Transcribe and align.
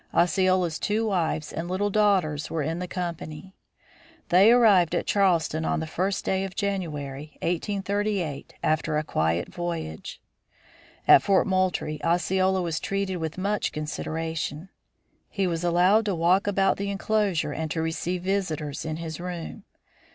Osceola's 0.15 0.79
two 0.79 1.05
wives 1.05 1.53
and 1.53 1.67
little 1.69 1.91
daughters 1.91 2.49
were 2.49 2.63
in 2.63 2.79
the 2.79 2.87
company. 2.87 3.53
They 4.29 4.51
arrived 4.51 4.95
at 4.95 5.05
Charleston 5.05 5.63
on 5.63 5.79
the 5.79 5.85
first 5.85 6.25
day 6.25 6.43
of 6.43 6.55
January, 6.55 7.37
1838, 7.43 8.55
after 8.63 8.97
a 8.97 9.03
quiet 9.03 9.49
voyage. 9.49 10.19
At 11.07 11.21
Fort 11.21 11.45
Moultrie, 11.45 12.03
Osceola 12.03 12.63
was 12.63 12.79
treated 12.79 13.17
with 13.17 13.37
much 13.37 13.71
consideration; 13.71 14.69
he 15.29 15.45
was 15.45 15.63
allowed 15.63 16.05
to 16.05 16.15
walk 16.15 16.47
about 16.47 16.77
the 16.77 16.89
enclosure 16.89 17.51
and 17.51 17.69
to 17.69 17.79
receive 17.83 18.23
visitors 18.23 18.83
in 18.85 18.95
his 18.95 19.19
room. 19.19 19.65